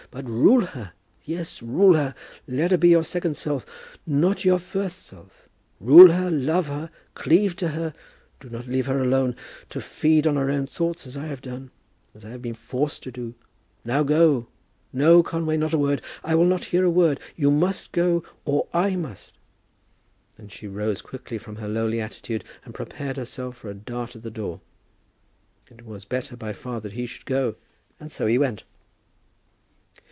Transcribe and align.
But 0.13 0.27
rule 0.27 0.65
her! 0.65 0.91
Yes, 1.23 1.61
rule 1.63 1.95
her! 1.95 2.13
Let 2.45 2.71
her 2.71 2.77
be 2.77 2.89
your 2.89 3.03
second 3.05 3.35
self, 3.37 3.65
but 3.91 4.01
not 4.13 4.43
your 4.43 4.59
first 4.59 5.03
self. 5.03 5.47
Rule 5.79 6.11
her. 6.11 6.29
Love 6.29 6.67
her. 6.67 6.89
Cleave 7.15 7.55
to 7.57 7.69
her. 7.69 7.93
Do 8.41 8.49
not 8.49 8.67
leave 8.67 8.87
her 8.87 9.01
alone, 9.01 9.37
to 9.69 9.79
feed 9.79 10.27
on 10.27 10.35
her 10.35 10.51
own 10.51 10.67
thoughts 10.67 11.07
as 11.07 11.15
I 11.15 11.27
have 11.27 11.41
done, 11.41 11.71
as 12.13 12.25
I 12.25 12.31
have 12.31 12.41
been 12.41 12.55
forced 12.55 13.03
to 13.03 13.11
do. 13.11 13.35
Now 13.85 14.03
go. 14.03 14.47
No, 14.91 15.23
Conway, 15.23 15.55
not 15.55 15.71
a 15.71 15.77
word; 15.79 16.01
I 16.25 16.35
will 16.35 16.43
not 16.45 16.65
hear 16.65 16.83
a 16.83 16.89
word. 16.89 17.17
You 17.37 17.49
must 17.49 17.93
go, 17.93 18.21
or 18.43 18.67
I 18.73 18.97
must." 18.97 19.37
Then 20.35 20.49
she 20.49 20.67
rose 20.67 21.01
quickly 21.01 21.37
from 21.37 21.55
her 21.55 21.69
lowly 21.69 22.01
attitude, 22.01 22.43
and 22.65 22.73
prepared 22.75 23.15
herself 23.15 23.55
for 23.55 23.69
a 23.69 23.73
dart 23.73 24.17
at 24.17 24.23
the 24.23 24.29
door. 24.31 24.59
It 25.69 25.85
was 25.85 26.03
better 26.03 26.35
by 26.35 26.51
far 26.51 26.81
that 26.81 26.91
he 26.91 27.05
should 27.05 27.25
go, 27.25 27.55
and 27.97 28.11
so 28.11 28.27
he 28.27 28.37
went. 28.37 28.65